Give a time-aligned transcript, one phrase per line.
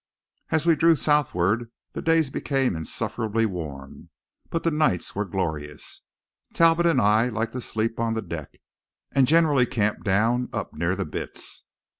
[0.49, 4.09] As we drew southward the days became insufferably warm,
[4.49, 6.01] but the nights were glorious.
[6.55, 8.55] Talbot and I liked to sleep on the deck;
[9.11, 11.65] and generally camped down up near the bitts.